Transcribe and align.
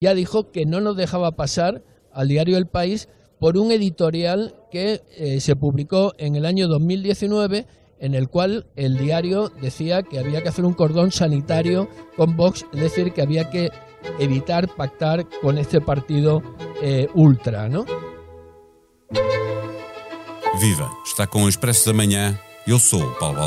ya 0.00 0.14
dijo 0.14 0.50
que 0.50 0.64
no 0.64 0.80
nos 0.80 0.96
dejaba 0.96 1.32
pasar 1.32 1.82
al 2.12 2.28
diario 2.28 2.56
El 2.56 2.66
País 2.66 3.08
por 3.38 3.58
un 3.58 3.70
editorial 3.70 4.54
que 4.70 5.02
eh, 5.16 5.40
se 5.40 5.56
publicó 5.56 6.14
en 6.16 6.36
el 6.36 6.46
año 6.46 6.68
2019 6.68 7.66
en 7.98 8.14
el 8.14 8.30
cual 8.30 8.66
el 8.76 8.96
diario 8.96 9.50
decía 9.60 10.02
que 10.02 10.18
había 10.18 10.42
que 10.42 10.48
hacer 10.48 10.64
un 10.64 10.72
cordón 10.72 11.12
sanitario 11.12 11.86
con 12.16 12.34
Vox, 12.34 12.64
es 12.72 12.80
decir, 12.80 13.12
que 13.12 13.20
había 13.20 13.50
que 13.50 13.68
evitar 14.18 14.74
pactar 14.74 15.26
con 15.42 15.58
este 15.58 15.82
partido 15.82 16.42
eh, 16.82 17.08
ultra, 17.12 17.68
¿no? 17.68 17.84
Viva! 20.62 20.90
Está 21.06 21.26
com 21.26 21.44
o 21.44 21.48
Expresso 21.48 21.90
da 21.90 21.92
Manhã. 21.92 22.38
Eu 22.66 22.78
sou 22.78 23.02
Paulo. 23.18 23.40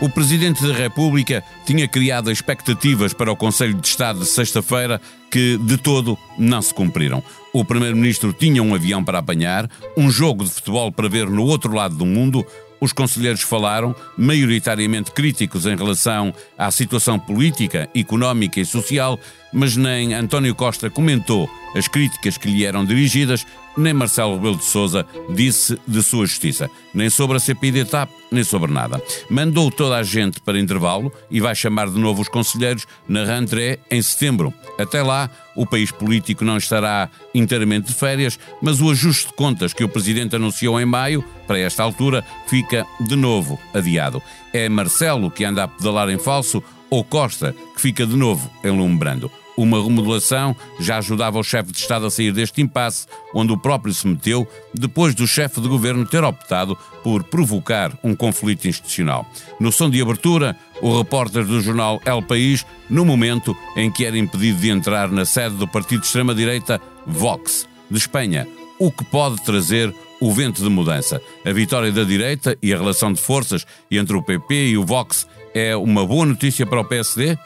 O 0.00 0.08
Presidente 0.08 0.64
da 0.64 0.72
República 0.72 1.42
tinha 1.66 1.88
criado 1.88 2.30
expectativas 2.30 3.12
para 3.12 3.32
o 3.32 3.36
Conselho 3.36 3.74
de 3.74 3.88
Estado 3.88 4.20
de 4.20 4.26
sexta-feira 4.26 5.00
que, 5.28 5.58
de 5.58 5.76
todo, 5.76 6.16
não 6.38 6.62
se 6.62 6.72
cumpriram. 6.72 7.20
O 7.52 7.64
Primeiro-Ministro 7.64 8.32
tinha 8.32 8.62
um 8.62 8.76
avião 8.76 9.02
para 9.02 9.18
apanhar, 9.18 9.68
um 9.96 10.08
jogo 10.08 10.44
de 10.44 10.50
futebol 10.50 10.92
para 10.92 11.08
ver 11.08 11.28
no 11.28 11.42
outro 11.42 11.74
lado 11.74 11.96
do 11.96 12.06
mundo, 12.06 12.46
os 12.80 12.92
conselheiros 12.92 13.42
falaram, 13.42 13.92
maioritariamente 14.16 15.10
críticos 15.10 15.66
em 15.66 15.74
relação 15.74 16.32
à 16.56 16.70
situação 16.70 17.18
política, 17.18 17.88
económica 17.92 18.60
e 18.60 18.64
social, 18.64 19.18
mas 19.52 19.76
nem 19.76 20.14
António 20.14 20.54
Costa 20.54 20.88
comentou 20.88 21.50
as 21.74 21.88
críticas 21.88 22.38
que 22.38 22.48
lhe 22.48 22.64
eram 22.64 22.84
dirigidas, 22.84 23.44
nem 23.78 23.94
Marcelo 23.94 24.34
Rebelo 24.34 24.56
de 24.56 24.64
Sousa 24.64 25.06
disse 25.30 25.78
de 25.86 26.02
sua 26.02 26.26
justiça, 26.26 26.70
nem 26.92 27.08
sobre 27.08 27.36
a 27.36 27.40
CPI 27.40 27.70
de 27.70 27.84
TAP, 27.84 28.10
nem 28.30 28.44
sobre 28.44 28.72
nada. 28.72 29.02
Mandou 29.30 29.70
toda 29.70 29.96
a 29.96 30.02
gente 30.02 30.40
para 30.40 30.58
intervalo 30.58 31.12
e 31.30 31.40
vai 31.40 31.54
chamar 31.54 31.88
de 31.88 31.98
novo 31.98 32.22
os 32.22 32.28
conselheiros 32.28 32.86
na 33.08 33.24
rentrée 33.24 33.78
em 33.90 34.02
setembro. 34.02 34.52
Até 34.78 35.02
lá, 35.02 35.30
o 35.56 35.66
país 35.66 35.90
político 35.90 36.44
não 36.44 36.56
estará 36.56 37.08
inteiramente 37.34 37.88
de 37.88 37.94
férias, 37.94 38.38
mas 38.60 38.80
o 38.80 38.90
ajuste 38.90 39.28
de 39.28 39.34
contas 39.34 39.72
que 39.72 39.84
o 39.84 39.88
Presidente 39.88 40.36
anunciou 40.36 40.80
em 40.80 40.84
maio, 40.84 41.24
para 41.46 41.58
esta 41.58 41.82
altura, 41.82 42.24
fica 42.46 42.86
de 43.00 43.16
novo 43.16 43.58
adiado. 43.72 44.22
É 44.52 44.68
Marcelo 44.68 45.30
que 45.30 45.44
anda 45.44 45.64
a 45.64 45.68
pedalar 45.68 46.10
em 46.10 46.18
falso 46.18 46.62
ou 46.90 47.04
Costa 47.04 47.54
que 47.74 47.80
fica 47.80 48.06
de 48.06 48.16
novo 48.16 48.50
enlumbrando. 48.64 49.30
Uma 49.58 49.82
remodelação 49.82 50.54
já 50.78 50.98
ajudava 50.98 51.36
o 51.36 51.42
chefe 51.42 51.72
de 51.72 51.78
Estado 51.78 52.06
a 52.06 52.10
sair 52.12 52.30
deste 52.30 52.62
impasse, 52.62 53.08
onde 53.34 53.52
o 53.52 53.58
próprio 53.58 53.92
se 53.92 54.06
meteu, 54.06 54.46
depois 54.72 55.16
do 55.16 55.26
chefe 55.26 55.60
de 55.60 55.66
governo 55.66 56.06
ter 56.06 56.22
optado 56.22 56.78
por 57.02 57.24
provocar 57.24 57.92
um 58.04 58.14
conflito 58.14 58.68
institucional. 58.68 59.26
No 59.58 59.72
som 59.72 59.90
de 59.90 60.00
abertura, 60.00 60.56
o 60.80 60.96
repórter 60.96 61.44
do 61.44 61.60
jornal 61.60 62.00
El 62.06 62.22
País, 62.22 62.64
no 62.88 63.04
momento 63.04 63.56
em 63.76 63.90
que 63.90 64.04
era 64.04 64.16
impedido 64.16 64.60
de 64.60 64.70
entrar 64.70 65.10
na 65.10 65.24
sede 65.24 65.56
do 65.56 65.66
partido 65.66 66.02
de 66.02 66.06
extrema-direita 66.06 66.80
Vox, 67.04 67.68
de 67.90 67.98
Espanha, 67.98 68.46
o 68.78 68.92
que 68.92 69.04
pode 69.06 69.42
trazer 69.42 69.92
o 70.20 70.32
vento 70.32 70.62
de 70.62 70.68
mudança. 70.68 71.20
A 71.44 71.50
vitória 71.50 71.90
da 71.90 72.04
direita 72.04 72.56
e 72.62 72.72
a 72.72 72.78
relação 72.78 73.12
de 73.12 73.20
forças 73.20 73.66
entre 73.90 74.16
o 74.16 74.22
PP 74.22 74.68
e 74.68 74.78
o 74.78 74.86
Vox 74.86 75.26
é 75.52 75.74
uma 75.76 76.06
boa 76.06 76.24
notícia 76.24 76.64
para 76.64 76.80
o 76.80 76.84
PSD? 76.84 77.36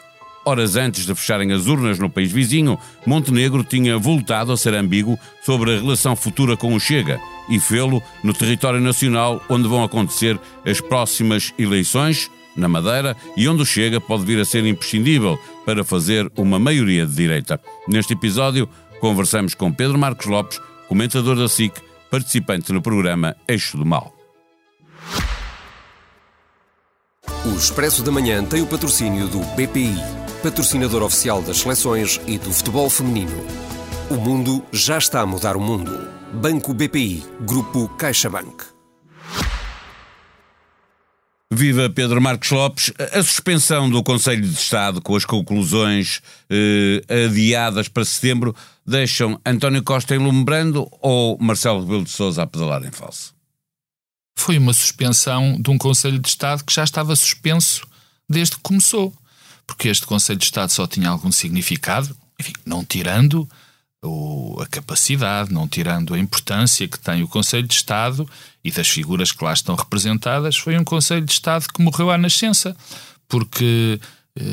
Horas 0.45 0.75
antes 0.75 1.05
de 1.05 1.15
fecharem 1.15 1.53
as 1.53 1.67
urnas 1.67 1.97
no 1.97 2.09
país 2.09 2.31
vizinho, 2.31 2.77
Montenegro 3.05 3.63
tinha 3.63 3.97
voltado 3.97 4.51
a 4.51 4.57
ser 4.57 4.73
ambíguo 4.73 5.17
sobre 5.41 5.73
a 5.73 5.79
relação 5.79 6.15
futura 6.15 6.57
com 6.57 6.73
o 6.73 6.79
Chega 6.79 7.19
e 7.49 7.59
fê-lo 7.59 8.03
no 8.23 8.33
território 8.33 8.81
nacional 8.81 9.41
onde 9.49 9.67
vão 9.67 9.83
acontecer 9.83 10.39
as 10.65 10.81
próximas 10.81 11.53
eleições, 11.57 12.29
na 12.55 12.67
Madeira, 12.67 13.15
e 13.37 13.47
onde 13.47 13.61
o 13.61 13.65
Chega 13.65 14.01
pode 14.01 14.25
vir 14.25 14.39
a 14.39 14.45
ser 14.45 14.65
imprescindível 14.65 15.39
para 15.65 15.83
fazer 15.83 16.29
uma 16.35 16.59
maioria 16.59 17.05
de 17.05 17.15
direita. 17.15 17.59
Neste 17.87 18.13
episódio, 18.13 18.67
conversamos 18.99 19.55
com 19.55 19.71
Pedro 19.71 19.97
Marcos 19.97 20.25
Lopes, 20.25 20.59
comentador 20.89 21.37
da 21.37 21.47
SIC, 21.47 21.73
participante 22.11 22.71
no 22.73 22.81
programa 22.81 23.35
Eixo 23.47 23.77
do 23.77 23.85
Mal. 23.85 24.13
O 27.45 27.55
Expresso 27.57 28.03
da 28.03 28.11
Manhã 28.11 28.43
tem 28.43 28.61
o 28.61 28.67
patrocínio 28.67 29.27
do 29.27 29.39
BPI, 29.55 29.95
patrocinador 30.43 31.01
oficial 31.01 31.41
das 31.41 31.59
seleções 31.59 32.19
e 32.27 32.37
do 32.37 32.51
futebol 32.51 32.89
feminino. 32.89 33.31
O 34.09 34.15
mundo 34.15 34.61
já 34.73 34.97
está 34.97 35.21
a 35.21 35.25
mudar 35.25 35.55
o 35.55 35.61
mundo. 35.61 36.11
Banco 36.33 36.73
BPI, 36.73 37.23
Grupo 37.41 37.87
CaixaBank. 37.97 38.65
Viva 41.49 41.89
Pedro 41.89 42.21
Marcos 42.21 42.51
Lopes. 42.51 42.91
A 43.13 43.23
suspensão 43.23 43.89
do 43.89 44.03
Conselho 44.03 44.41
de 44.41 44.53
Estado 44.53 45.01
com 45.01 45.15
as 45.15 45.23
conclusões 45.23 46.21
eh, 46.49 47.01
adiadas 47.25 47.87
para 47.87 48.03
setembro 48.03 48.53
deixam 48.85 49.39
António 49.45 49.81
Costa 49.81 50.13
enlumbrando 50.13 50.89
ou 50.99 51.37
Marcelo 51.39 51.81
Rebelo 51.81 52.03
de 52.03 52.09
Sousa 52.09 52.43
a 52.43 52.47
pedalar 52.47 52.83
em 52.83 52.91
falso? 52.91 53.33
Foi 54.35 54.57
uma 54.57 54.73
suspensão 54.73 55.55
de 55.61 55.69
um 55.69 55.77
Conselho 55.77 56.19
de 56.19 56.27
Estado 56.27 56.65
que 56.65 56.73
já 56.73 56.83
estava 56.83 57.15
suspenso 57.15 57.87
desde 58.27 58.57
que 58.57 58.61
começou. 58.61 59.13
Porque 59.65 59.87
este 59.87 60.05
Conselho 60.05 60.39
de 60.39 60.45
Estado 60.45 60.69
só 60.69 60.85
tinha 60.87 61.09
algum 61.09 61.31
significado, 61.31 62.15
enfim, 62.39 62.53
não 62.65 62.83
tirando 62.83 63.49
o, 64.03 64.59
a 64.61 64.67
capacidade, 64.67 65.53
não 65.53 65.67
tirando 65.67 66.13
a 66.13 66.19
importância 66.19 66.87
que 66.87 66.99
tem 66.99 67.23
o 67.23 67.27
Conselho 67.27 67.67
de 67.67 67.73
Estado 67.73 68.29
e 68.63 68.71
das 68.71 68.89
figuras 68.89 69.31
que 69.31 69.43
lá 69.43 69.53
estão 69.53 69.75
representadas, 69.75 70.57
foi 70.57 70.77
um 70.77 70.83
Conselho 70.83 71.25
de 71.25 71.31
Estado 71.31 71.67
que 71.73 71.81
morreu 71.81 72.11
à 72.11 72.17
nascença, 72.17 72.75
porque 73.27 73.99
eh, 74.37 74.43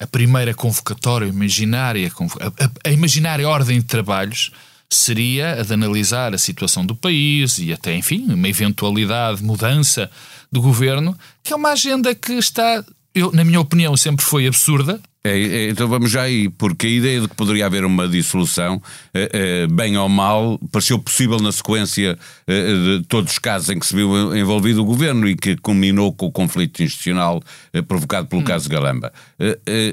a 0.00 0.06
primeira 0.06 0.54
convocatória 0.54 1.26
imaginária, 1.26 2.10
a, 2.40 2.88
a, 2.88 2.92
imaginária 2.92 3.48
ordem 3.48 3.80
de 3.80 3.86
trabalhos 3.86 4.52
seria 4.90 5.60
a 5.60 5.62
de 5.62 5.72
analisar 5.72 6.34
a 6.34 6.38
situação 6.38 6.86
do 6.86 6.94
país 6.94 7.58
e 7.58 7.72
até, 7.72 7.94
enfim, 7.94 8.32
uma 8.32 8.48
eventualidade, 8.48 9.42
mudança 9.42 10.10
do 10.50 10.62
governo, 10.62 11.18
que 11.42 11.52
é 11.52 11.56
uma 11.56 11.72
agenda 11.72 12.14
que 12.14 12.32
está, 12.32 12.84
eu, 13.18 13.32
na 13.32 13.44
minha 13.44 13.60
opinião, 13.60 13.96
sempre 13.96 14.24
foi 14.24 14.46
absurda, 14.46 15.00
é, 15.24 15.30
é, 15.30 15.70
então 15.70 15.88
vamos 15.88 16.10
já 16.10 16.22
aí, 16.22 16.48
porque 16.48 16.86
a 16.86 16.90
ideia 16.90 17.20
de 17.20 17.28
que 17.28 17.34
poderia 17.34 17.66
haver 17.66 17.84
uma 17.84 18.06
dissolução, 18.06 18.80
é, 19.12 19.30
é 19.32 19.66
bem 19.66 19.96
ou 19.98 20.08
mal, 20.08 20.58
pareceu 20.70 20.98
possível 20.98 21.38
na 21.40 21.50
sequência 21.50 22.16
é, 22.46 22.72
de 22.72 23.04
todos 23.08 23.32
os 23.32 23.38
casos 23.38 23.68
em 23.68 23.78
que 23.78 23.86
se 23.86 23.94
viu 23.94 24.36
envolvido 24.36 24.80
o 24.80 24.84
governo 24.84 25.28
e 25.28 25.34
que 25.34 25.56
culminou 25.56 26.12
com 26.12 26.26
o 26.26 26.32
conflito 26.32 26.82
institucional 26.82 27.42
é, 27.72 27.82
provocado 27.82 28.28
pelo 28.28 28.42
hum. 28.42 28.44
caso 28.44 28.68
Galamba. 28.68 29.12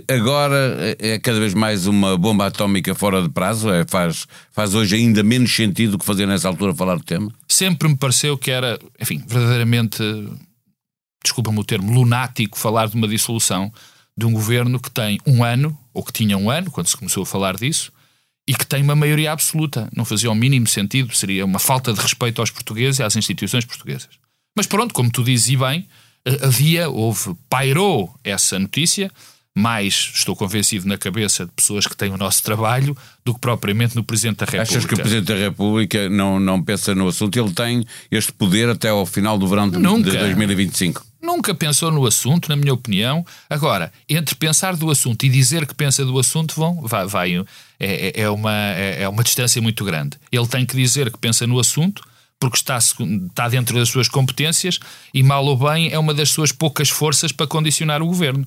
agora 0.08 0.96
é 1.00 1.18
cada 1.19 1.40
vez 1.40 1.53
mais 1.53 1.88
uma 1.88 2.18
bomba 2.18 2.46
atómica 2.46 2.94
fora 2.94 3.22
de 3.22 3.30
prazo? 3.30 3.68
faz, 3.88 4.28
faz 4.52 4.74
hoje 4.74 4.96
ainda 4.96 5.24
menos 5.24 5.53
sentido 5.53 5.94
do 5.94 5.97
que 5.97 6.06
fazer 6.06 6.25
nessa 6.25 6.47
altura 6.47 6.74
falar 6.74 6.96
do 6.96 7.03
tema? 7.03 7.31
Sempre 7.47 7.88
me 7.88 7.96
pareceu 7.96 8.38
que 8.38 8.52
era, 8.52 8.80
enfim, 9.00 9.24
verdadeiramente, 9.28 10.03
desculpa-me 11.25 11.59
o 11.59 11.63
termo, 11.63 11.91
lunático 11.91 12.58
falar 12.58 12.88
de 12.88 12.96
uma 12.96 13.08
dissolução 13.08 13.72
de 14.18 14.25
um 14.25 14.31
governo 14.31 14.80
que 14.80 14.90
tem 14.90 15.19
um 15.25 15.44
ano, 15.44 15.78
ou 15.94 16.03
que 16.03 16.13
tinha 16.13 16.38
um 16.38 16.50
ano, 16.50 16.72
quando 16.72 16.88
se 16.88 16.96
começou 16.96 17.24
a 17.24 17.25
falar 17.25 17.58
disso, 17.58 17.91
e 18.47 18.53
que 18.53 18.66
tem 18.66 18.81
uma 18.81 18.96
maioria 18.96 19.31
absoluta. 19.31 19.90
Não 19.96 20.06
fazia 20.06 20.31
o 20.31 20.35
mínimo 20.35 20.68
sentido, 20.68 21.14
seria 21.14 21.44
uma 21.44 21.59
falta 21.59 21.91
de 21.94 22.00
respeito 22.00 22.41
aos 22.41 22.52
portugueses 22.52 23.00
e 23.00 23.03
às 23.03 23.16
instituições 23.16 23.66
portuguesas. 23.66 24.09
Mas 24.56 24.68
pronto, 24.68 24.94
como 24.94 25.12
tu 25.12 25.24
dizes 25.24 25.50
e 25.50 25.58
bem, 25.58 25.88
eh, 26.25 26.40
havia, 26.44 26.90
houve, 26.90 27.35
pairou 27.50 28.14
essa 28.24 28.58
notícia, 28.58 29.12
mais 29.58 30.12
estou 30.14 30.35
convencido 30.35 30.88
na 30.88 30.97
cabeça 30.97 31.46
de 31.46 31.52
pessoas 31.52 31.88
que 31.88 31.96
têm 31.96 32.12
o 32.12 32.18
nosso 32.18 32.44
trabalho 32.44 32.96
do 33.24 33.34
que 33.34 33.40
propriamente 33.40 33.96
no 33.96 34.03
Presidente 34.03 34.38
da 34.38 34.46
República. 34.46 34.78
Achas 34.78 34.85
que 34.85 34.94
o 34.94 34.97
Presidente 34.97 35.25
da 35.25 35.35
República 35.35 36.09
não, 36.09 36.40
não 36.40 36.62
pensa 36.62 36.94
no 36.94 37.08
assunto? 37.08 37.40
Ele 37.40 37.52
tem 37.52 37.85
este 38.12 38.31
poder 38.34 38.69
até 38.69 38.90
ao 38.90 39.06
final 39.06 39.38
do 39.38 39.47
verão 39.47 39.69
de, 39.69 39.78
Nunca. 39.78 40.12
de 40.12 40.18
2025? 40.18 41.06
Nunca 41.35 41.53
pensou 41.53 41.91
no 41.91 42.06
assunto, 42.06 42.47
na 42.47 42.55
minha 42.55 42.73
opinião. 42.73 43.26
Agora, 43.49 43.91
entre 44.08 44.34
pensar 44.35 44.73
do 44.78 44.90
assunto 44.90 45.26
e 45.26 45.29
dizer 45.29 45.67
que 45.67 45.76
pensa 45.76 46.05
do 46.05 46.17
assunto, 46.17 46.55
vão, 46.55 46.82
vai, 46.82 47.05
vai 47.05 47.35
é, 47.37 47.43
é, 47.78 48.22
é 48.22 48.29
uma, 48.29 48.53
é, 48.53 49.03
é 49.03 49.09
uma 49.09 49.22
distância 49.22 49.61
muito 49.61 49.84
grande. 49.84 50.17
Ele 50.32 50.47
tem 50.47 50.66
que 50.66 50.78
dizer 50.78 51.11
que 51.11 51.17
pensa 51.17 51.46
no 51.46 51.59
assunto, 51.59 52.02
porque 52.40 52.55
está, 52.55 52.78
está 52.78 53.49
dentro 53.49 53.78
das 53.78 53.90
suas 53.90 54.08
competências 54.08 54.79
e, 55.14 55.22
mal 55.22 55.46
ou 55.46 55.58
bem, 55.58 55.91
é 55.91 55.99
uma 55.99 56.14
das 56.14 56.29
suas 56.29 56.53
poucas 56.53 56.90
forças 56.90 57.34
para 57.34 57.46
condicionar 57.46 58.02
o 58.02 58.08
governo. 58.08 58.43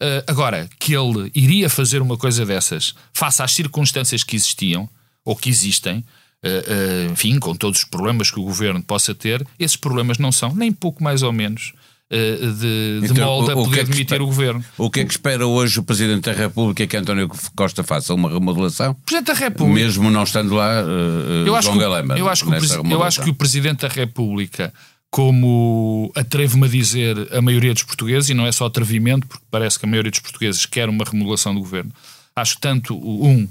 Uh, 0.00 0.24
agora, 0.26 0.68
que 0.80 0.94
ele 0.96 1.30
iria 1.36 1.70
fazer 1.70 2.02
uma 2.02 2.16
coisa 2.16 2.44
dessas 2.44 2.92
face 3.14 3.40
às 3.40 3.52
circunstâncias 3.52 4.24
que 4.24 4.34
existiam 4.34 4.88
ou 5.24 5.36
que 5.36 5.48
existem, 5.48 5.98
uh, 5.98 7.08
uh, 7.08 7.12
enfim, 7.12 7.38
com 7.38 7.54
todos 7.54 7.78
os 7.78 7.84
problemas 7.84 8.32
que 8.32 8.40
o 8.40 8.44
governo 8.44 8.82
possa 8.82 9.14
ter, 9.14 9.46
esses 9.60 9.76
problemas 9.76 10.18
não 10.18 10.32
são 10.32 10.52
nem 10.52 10.72
pouco 10.72 11.04
mais 11.04 11.22
ou 11.22 11.32
menos 11.32 11.72
de, 12.12 13.00
de 13.00 13.12
então, 13.12 13.26
molde 13.26 13.52
a 13.52 13.54
poder 13.54 13.80
é 13.80 13.84
demitir 13.84 14.02
espera, 14.02 14.22
o 14.22 14.26
governo. 14.26 14.64
O 14.76 14.90
que 14.90 15.00
é 15.00 15.04
que 15.04 15.10
espera 15.10 15.46
hoje 15.46 15.80
o 15.80 15.82
Presidente 15.82 16.24
da 16.24 16.32
República 16.32 16.86
que 16.86 16.96
António 16.96 17.30
Costa 17.56 17.82
faça? 17.82 18.12
Uma 18.12 18.30
remodelação? 18.30 18.94
Presidente 19.06 19.26
da 19.28 19.34
República. 19.34 19.80
Mesmo 19.80 20.10
não 20.10 20.22
estando 20.22 20.54
lá 20.54 20.82
uh, 20.82 21.46
eu 21.46 21.56
acho 21.56 21.68
João 21.68 21.78
Galamba. 21.78 22.18
Eu 22.18 22.28
acho, 22.28 22.44
que 22.44 22.50
o, 22.50 22.92
eu 22.92 23.02
acho 23.02 23.22
que 23.22 23.30
o 23.30 23.34
Presidente 23.34 23.80
da 23.80 23.88
República 23.88 24.72
como 25.12 26.10
atrevo-me 26.16 26.64
a 26.64 26.70
dizer 26.70 27.28
a 27.34 27.42
maioria 27.42 27.74
dos 27.74 27.82
portugueses, 27.82 28.30
e 28.30 28.34
não 28.34 28.46
é 28.46 28.50
só 28.50 28.64
atrevimento, 28.64 29.26
porque 29.26 29.44
parece 29.50 29.78
que 29.78 29.84
a 29.84 29.88
maioria 29.88 30.10
dos 30.10 30.20
portugueses 30.20 30.64
quer 30.64 30.88
uma 30.88 31.04
remodelação 31.04 31.54
do 31.54 31.60
governo. 31.60 31.92
Acho 32.34 32.58
tanto, 32.58 32.96
um, 32.96 33.46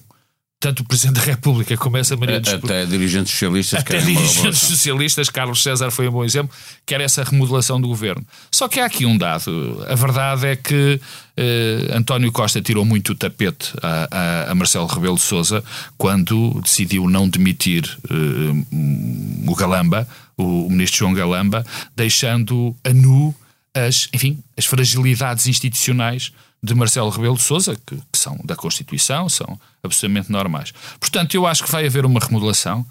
tanto 0.62 0.82
o 0.82 0.86
Presidente 0.86 1.16
da 1.16 1.24
República 1.24 1.76
como 1.76 1.98
essa 1.98 2.16
Maria 2.16 2.40
dos 2.40 2.54
Até 2.54 2.86
dirigentes 2.86 3.34
socialistas 3.34 3.80
Até 3.80 4.00
dirigentes 4.00 4.60
socialistas, 4.60 5.28
Carlos 5.28 5.62
César 5.62 5.90
foi 5.90 6.08
um 6.08 6.12
bom 6.12 6.24
exemplo, 6.24 6.56
quer 6.86 7.02
essa 7.02 7.24
remodelação 7.24 7.82
do 7.82 7.88
governo. 7.88 8.24
Só 8.52 8.68
que 8.68 8.80
há 8.80 8.86
aqui 8.86 9.04
um 9.04 9.18
dado. 9.18 9.84
A 9.90 9.96
verdade 9.96 10.46
é 10.46 10.56
que 10.56 11.02
eh, 11.36 11.88
António 11.94 12.32
Costa 12.32 12.62
tirou 12.62 12.86
muito 12.86 13.14
o 13.14 13.16
tapete 13.16 13.74
a, 13.82 14.08
a, 14.12 14.52
a 14.52 14.56
Marcelo 14.56 14.86
Rebelo 14.86 15.16
de 15.16 15.22
Souza 15.22 15.64
quando 15.98 16.62
decidiu 16.62 17.10
não 17.10 17.28
demitir 17.28 17.84
eh, 18.10 19.46
o 19.48 19.56
Galamba, 19.56 20.08
o, 20.38 20.68
o 20.68 20.70
ministro 20.70 21.00
João 21.00 21.14
Galamba, 21.14 21.66
deixando 21.96 22.76
a 22.84 22.94
nu 22.94 23.36
as, 23.74 24.08
enfim, 24.14 24.44
as 24.56 24.66
fragilidades 24.66 25.48
institucionais 25.48 26.32
de 26.64 26.76
Marcelo 26.76 27.10
Rebelo 27.10 27.36
de 27.36 27.42
Sousa, 27.42 27.76
que, 27.76 27.96
que, 27.96 28.18
são 28.18 28.40
da 28.44 28.56
Constituição, 28.56 29.28
são 29.28 29.60
absolutamente 29.84 30.32
normais. 30.32 30.74
Portanto, 31.00 31.34
eu 31.34 31.48
acho 31.48 31.64
que 31.64 31.72
vai 31.72 31.86
haver 31.86 32.06
uma 32.06 32.20
remodelação. 32.20 32.86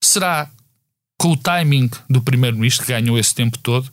Será 0.00 0.48
com 1.18 1.32
o 1.32 1.36
timing 1.36 1.90
do 2.08 2.22
Primeiro-Ministro 2.22 2.84
que 2.84 2.92
ganhou 2.92 3.18
esse 3.18 3.34
tempo 3.34 3.58
todo, 3.58 3.90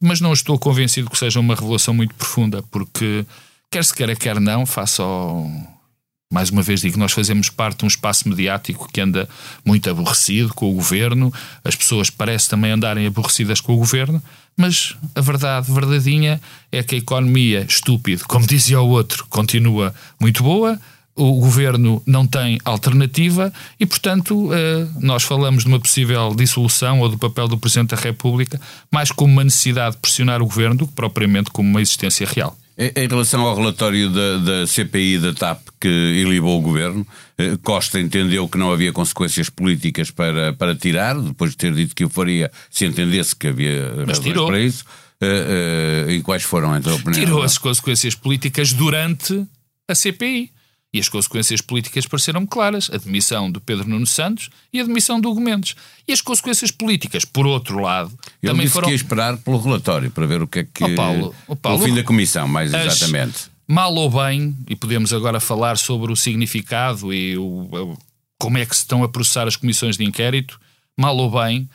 mas 0.00 0.20
não 0.20 0.32
estou 0.32 0.58
convencido 0.58 1.10
que 1.10 1.18
seja 1.18 1.40
uma 1.40 1.54
revelação 1.54 1.94
muito 1.94 2.14
profunda, 2.14 2.62
porque 2.70 3.24
quer 3.70 3.84
se 3.84 3.94
queira, 3.94 4.14
quer 4.14 4.38
não, 4.40 4.64
face 4.64 5.00
ao. 5.00 5.50
Mais 6.32 6.50
uma 6.50 6.60
vez 6.60 6.80
digo, 6.80 6.98
nós 6.98 7.12
fazemos 7.12 7.48
parte 7.50 7.78
de 7.78 7.84
um 7.84 7.88
espaço 7.88 8.28
mediático 8.28 8.88
que 8.92 9.00
anda 9.00 9.28
muito 9.64 9.88
aborrecido 9.88 10.52
com 10.52 10.68
o 10.68 10.74
governo, 10.74 11.32
as 11.62 11.76
pessoas 11.76 12.10
parecem 12.10 12.50
também 12.50 12.72
andarem 12.72 13.06
aborrecidas 13.06 13.60
com 13.60 13.72
o 13.74 13.76
governo, 13.76 14.20
mas 14.56 14.96
a 15.14 15.20
verdade 15.20 15.70
verdadeinha 15.70 16.40
é 16.72 16.82
que 16.82 16.94
a 16.94 16.98
economia, 16.98 17.66
estúpido, 17.68 18.24
como 18.26 18.46
dizia 18.46 18.80
o 18.80 18.88
outro, 18.88 19.26
continua 19.28 19.94
muito 20.18 20.42
boa, 20.42 20.80
o 21.16 21.40
governo 21.40 22.02
não 22.06 22.26
tem 22.26 22.58
alternativa 22.64 23.52
e, 23.80 23.86
portanto, 23.86 24.50
eh, 24.52 24.86
nós 25.00 25.22
falamos 25.22 25.64
de 25.64 25.68
uma 25.68 25.80
possível 25.80 26.34
dissolução 26.34 27.00
ou 27.00 27.08
do 27.08 27.16
papel 27.16 27.48
do 27.48 27.56
Presidente 27.56 27.94
da 27.94 28.00
República 28.00 28.60
mais 28.90 29.10
como 29.10 29.32
uma 29.32 29.42
necessidade 29.44 29.96
de 29.96 30.02
pressionar 30.02 30.42
o 30.42 30.46
governo 30.46 30.76
do 30.76 30.86
que 30.86 30.92
propriamente 30.92 31.50
como 31.50 31.68
uma 31.70 31.80
existência 31.80 32.26
real. 32.26 32.56
Em 32.78 33.08
relação 33.08 33.40
ao 33.40 33.56
relatório 33.56 34.10
da, 34.10 34.36
da 34.36 34.66
CPI 34.66 35.18
da 35.18 35.32
TAP 35.32 35.60
que 35.80 35.88
ilibou 35.88 36.58
o 36.58 36.60
governo, 36.60 37.06
eh, 37.38 37.56
Costa 37.62 37.98
entendeu 37.98 38.46
que 38.46 38.58
não 38.58 38.70
havia 38.70 38.92
consequências 38.92 39.48
políticas 39.48 40.10
para, 40.10 40.52
para 40.52 40.74
tirar, 40.74 41.18
depois 41.18 41.52
de 41.52 41.56
ter 41.56 41.72
dito 41.72 41.94
que 41.94 42.04
o 42.04 42.10
faria 42.10 42.50
se 42.70 42.84
entendesse 42.84 43.34
que 43.34 43.46
havia 43.46 44.04
razões 44.06 44.34
para 44.34 44.60
isso. 44.60 44.84
Uh, 45.22 46.06
uh, 46.06 46.10
e 46.10 46.20
quais 46.20 46.42
foram, 46.42 46.76
então, 46.76 46.92
a 46.92 46.96
opinião? 46.96 47.24
Tirou 47.24 47.42
as 47.42 47.56
consequências 47.56 48.14
políticas 48.14 48.74
durante 48.74 49.46
a 49.88 49.94
CPI. 49.94 50.50
E 50.94 51.00
as 51.00 51.08
consequências 51.08 51.60
políticas 51.60 52.06
pareceram-me 52.06 52.46
claras: 52.46 52.88
a 52.92 52.96
demissão 52.96 53.50
do 53.50 53.60
Pedro 53.60 53.88
Nuno 53.88 54.06
Santos 54.06 54.48
e 54.72 54.80
a 54.80 54.84
demissão 54.84 55.20
do 55.20 55.28
Hugo 55.30 55.40
Mendes. 55.40 55.74
E 56.08 56.12
as 56.12 56.20
consequências 56.20 56.70
políticas, 56.70 57.24
por 57.24 57.46
outro 57.46 57.80
lado, 57.80 58.10
Ele 58.42 58.50
também 58.52 58.64
disse 58.64 58.72
foram. 58.74 58.86
que 58.86 58.92
ia 58.92 58.96
esperar 58.96 59.36
pelo 59.38 59.58
relatório 59.60 60.10
para 60.10 60.26
ver 60.26 60.42
o 60.42 60.46
que 60.46 60.60
é 60.60 60.64
que. 60.64 60.84
Oh, 60.84 60.94
Paulo, 60.94 61.34
oh, 61.48 61.56
Paulo, 61.56 61.82
o 61.82 61.84
fim 61.86 61.94
da 61.94 62.02
comissão, 62.02 62.46
mais 62.48 62.72
as- 62.72 62.96
exatamente. 62.96 63.50
Mal 63.68 63.92
ou 63.94 64.08
bem, 64.08 64.56
e 64.68 64.76
podemos 64.76 65.12
agora 65.12 65.40
falar 65.40 65.76
sobre 65.76 66.12
o 66.12 66.16
significado 66.16 67.12
e 67.12 67.36
o, 67.36 67.42
o- 67.44 67.98
como 68.38 68.58
é 68.58 68.64
que 68.64 68.74
se 68.76 68.82
estão 68.82 69.02
a 69.02 69.08
processar 69.08 69.48
as 69.48 69.56
comissões 69.56 69.96
de 69.96 70.04
inquérito, 70.04 70.58
mal 70.96 71.16
ou 71.16 71.30
bem, 71.30 71.68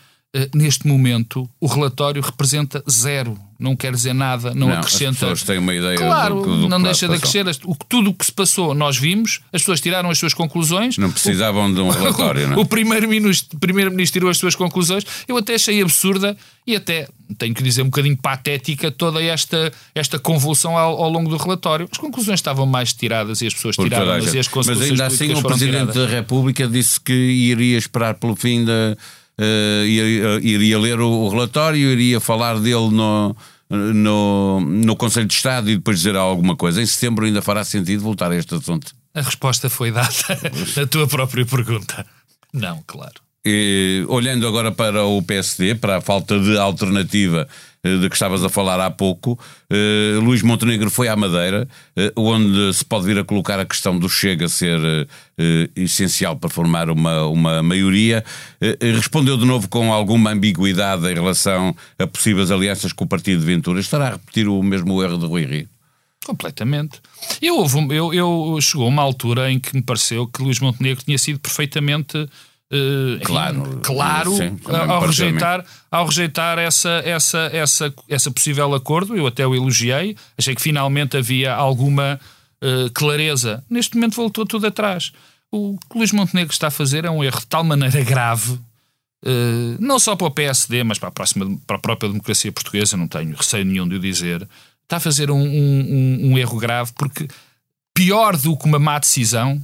neste 0.56 0.88
momento 0.88 1.50
o 1.60 1.68
relatório 1.68 2.22
representa 2.22 2.84
zero. 2.90 3.38
Não 3.60 3.76
quer 3.76 3.94
dizer 3.94 4.14
nada, 4.14 4.56
não, 4.56 4.70
Não, 4.70 4.78
acrescenta. 4.80 5.12
As 5.12 5.18
pessoas 5.20 5.44
têm 5.44 5.60
uma 5.60 5.76
ideia 5.76 5.96
Claro, 5.96 6.42
do, 6.42 6.56
do 6.58 6.64
que 6.64 6.70
não 6.70 6.82
deixa 6.82 7.08
de 7.08 7.20
passou. 7.20 7.42
acrescer. 7.42 7.62
O, 7.68 7.76
tudo 7.88 8.10
o 8.10 8.14
que 8.14 8.26
se 8.26 8.32
passou, 8.32 8.74
nós 8.74 8.98
vimos, 8.98 9.40
as 9.54 9.62
pessoas 9.62 9.80
tiraram 9.80 10.10
as 10.10 10.18
suas 10.18 10.34
conclusões. 10.34 10.98
Não 10.98 11.12
precisavam 11.12 11.72
de 11.72 11.80
um 11.80 11.90
relatório, 11.90 12.48
não 12.48 12.56
é? 12.58 12.58
O 12.62 12.66
primeiro-ministro 12.66 13.60
primeiro 13.60 13.96
tirou 14.08 14.32
as 14.32 14.38
suas 14.38 14.56
conclusões. 14.56 15.06
Eu 15.28 15.38
até 15.38 15.54
achei 15.56 15.80
absurda 15.80 16.36
e 16.66 16.76
até, 16.76 17.08
tenho 17.38 17.54
que 17.54 17.62
dizer, 17.62 17.84
um 17.84 17.86
bocadinho 17.86 18.18
patética 18.18 18.90
toda 18.90 19.22
esta, 19.22 19.72
esta 19.94 20.18
convulsão 20.18 20.76
ao, 20.76 21.04
ao 21.04 21.10
longo 21.12 21.30
do 21.30 21.38
relatório. 21.38 21.88
As 21.92 22.00
conclusões 22.00 22.40
estavam 22.40 22.66
mais 22.66 22.94
tiradas 22.94 23.42
e 23.42 23.48
as 23.48 23.54
pessoas 23.54 23.76
Por 23.76 23.84
tiraram-nas 23.84 24.24
gente. 24.24 24.38
e 24.38 24.40
as 24.40 24.48
Mas 24.48 24.54
consequências 24.54 24.90
ainda 24.92 25.06
assim 25.06 25.34
o 25.36 25.44
Presidente 25.44 25.72
tiradas. 25.92 25.96
da 25.96 26.08
República 26.08 26.68
disse 26.68 27.00
que 27.00 27.14
iria 27.14 27.78
esperar 27.78 28.16
pelo 28.16 28.36
fim 28.36 28.66
da. 28.66 28.98
Eh, 29.42 29.86
iria, 29.88 30.40
iria 30.42 30.80
ler 30.80 31.00
o, 31.00 31.10
o 31.10 31.30
relatório, 31.30 31.90
iria 31.90 32.20
falar 32.20 32.60
dele 32.60 32.92
no, 32.92 33.36
no, 33.68 34.60
no 34.62 34.96
Conselho 34.96 35.26
de 35.26 35.34
Estado 35.34 35.72
e 35.72 35.78
depois 35.78 35.98
dizer 35.98 36.16
alguma 36.16 36.56
coisa. 36.56 36.80
Em 36.80 36.86
setembro 36.86 37.26
ainda 37.26 37.42
fará 37.42 37.64
sentido 37.64 38.04
voltar 38.04 38.32
a 38.32 38.36
este 38.36 38.54
assunto. 38.54 38.94
A 39.16 39.22
resposta 39.22 39.68
foi 39.68 39.90
dada 39.92 40.10
na 40.78 40.86
tua 40.86 41.08
própria 41.08 41.44
pergunta. 41.44 42.06
Não, 42.54 42.84
claro. 42.86 43.16
E, 43.44 44.06
olhando 44.08 44.48
agora 44.48 44.72
para 44.72 45.04
o 45.04 45.24
PSD, 45.24 45.74
para 45.74 45.98
a 45.98 46.02
falta 46.02 46.40
de 46.40 46.56
alternativa 46.60 47.48
de 47.84 48.08
que 48.10 48.16
estavas 48.16 48.44
a 48.44 48.50
falar 48.50 48.80
há 48.80 48.92
pouco, 48.92 49.40
eh, 49.70 50.20
Luís 50.22 50.44
Montenegro 50.44 50.90
foi 50.92 51.08
à 51.08 51.16
Madeira, 51.16 51.68
eh, 51.96 52.12
onde 52.16 52.74
se 52.74 52.86
pode 52.86 53.06
vir 53.08 53.18
a 53.18 53.24
colocar 53.24 53.60
a 53.60 53.66
questão 53.66 53.98
do 53.98 54.08
Chega 54.08 54.48
ser 54.48 54.80
eh, 54.80 55.08
eh, 55.38 55.70
essencial 55.76 56.36
para 56.36 56.50
formar 56.50 56.90
uma, 56.92 57.26
uma 57.26 57.64
maioria. 57.64 58.24
Eh, 58.62 58.78
eh, 58.80 58.92
respondeu 58.92 59.36
de 59.36 59.46
novo 59.46 59.68
com 59.68 59.92
alguma 59.92 60.32
ambiguidade 60.32 61.08
em 61.08 61.16
relação 61.16 61.76
a 61.98 62.06
possíveis 62.06 62.52
alianças 62.52 62.94
com 62.94 63.06
o 63.06 63.08
Partido 63.08 63.40
de 63.40 63.46
Ventura. 63.46 63.80
Estará 63.80 64.08
a 64.08 64.12
repetir 64.12 64.48
o 64.48 64.62
mesmo 64.62 65.02
erro 65.02 65.18
de 65.18 65.26
Rui 65.26 65.46
Rio? 65.46 65.68
Completamente. 66.24 67.00
Eu, 67.42 67.66
eu, 67.90 68.14
eu 68.14 68.62
chegou 68.62 68.88
uma 68.88 69.02
altura 69.02 69.52
em 69.52 69.60
que 69.60 69.76
me 69.76 69.82
pareceu 69.82 70.28
que 70.28 70.44
Luís 70.44 70.60
Montenegro 70.60 71.04
tinha 71.04 71.18
sido 71.18 71.40
perfeitamente 71.40 72.30
eh, 72.72 73.16
enfim, 73.16 73.24
Claro. 73.26 73.80
claro 73.84 74.38
Sim, 74.38 74.56
também 74.58 74.82
ao, 74.90 75.02
rejeitar, 75.06 75.66
ao 75.92 76.06
rejeitar 76.06 76.58
essa, 76.58 77.02
essa, 77.06 77.50
essa, 77.54 77.94
essa 78.08 78.32
possível 78.32 78.74
acordo. 78.74 79.16
Eu 79.16 79.28
até 79.28 79.46
o 79.46 79.54
elogiei. 79.54 80.16
Achei 80.38 80.56
que 80.56 80.62
finalmente 80.62 81.18
havia 81.18 81.54
alguma 81.54 82.20
eh, 82.62 82.90
clareza. 82.94 83.64
Neste 83.70 83.96
momento 83.96 84.16
voltou 84.16 84.46
tudo 84.46 84.66
atrás. 84.68 85.12
O 85.52 85.78
que 85.90 85.98
Luís 85.98 86.12
Montenegro 86.14 86.54
está 86.54 86.68
a 86.68 86.72
fazer 86.72 87.04
é 87.06 87.10
um 87.12 87.24
erro 87.24 87.40
de 87.42 87.48
tal 87.48 87.64
maneira 87.64 88.04
grave 88.04 88.58
Uh, 89.24 89.78
não 89.80 90.00
só 90.00 90.16
para 90.16 90.26
o 90.26 90.32
PSD, 90.32 90.84
mas 90.84 90.98
para 90.98 91.10
a, 91.10 91.12
próxima, 91.12 91.46
para 91.68 91.76
a 91.76 91.80
própria 91.80 92.10
democracia 92.10 92.52
portuguesa, 92.52 92.98
não 92.98 93.08
tenho 93.08 93.36
receio 93.36 93.64
nenhum 93.64 93.88
de 93.88 93.94
o 93.98 94.00
dizer, 94.00 94.42
está 94.82 94.98
a 94.98 95.00
fazer 95.00 95.30
um, 95.30 95.38
um- 95.40 95.46
um- 96.26 96.32
um 96.32 96.38
erro 96.40 96.58
grave, 96.58 96.92
porque 96.96 97.28
pior 97.94 98.36
do 98.36 98.58
que 98.58 98.66
uma 98.66 98.80
má 98.80 98.98
decisão 98.98 99.64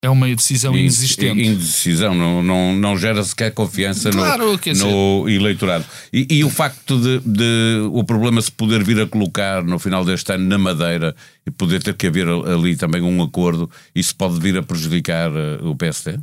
é 0.00 0.08
uma 0.08 0.28
decisão 0.28 0.76
inexistente. 0.76 1.40
Indecisão, 1.42 2.14
não, 2.14 2.42
não, 2.42 2.72
não 2.74 2.96
gera 2.96 3.22
sequer 3.24 3.52
confiança 3.52 4.10
Claro, 4.10 4.52
no, 4.52 4.56
dizer- 4.58 4.84
no 4.84 5.28
eleitorado. 5.28 5.84
E, 6.12 6.26
e 6.30 6.44
o 6.44 6.50
facto 6.50 7.00
de, 7.00 7.18
de 7.20 7.80
o 7.92 8.04
problema 8.04 8.40
se 8.40 8.50
poder 8.52 8.84
vir 8.84 9.00
a 9.00 9.06
colocar 9.06 9.64
no 9.64 9.78
final 9.78 10.04
deste 10.04 10.32
ano 10.32 10.46
na 10.46 10.56
Madeira 10.56 11.16
e 11.44 11.50
poder 11.50 11.82
ter 11.82 11.94
que 11.94 12.06
haver 12.06 12.28
ali 12.28 12.76
também 12.76 13.02
um 13.02 13.20
acordo, 13.22 13.68
isso 13.94 14.14
pode 14.14 14.38
vir 14.38 14.56
a 14.56 14.62
prejudicar 14.62 15.30
eh, 15.34 15.58
o 15.62 15.74
PSD? 15.74 16.18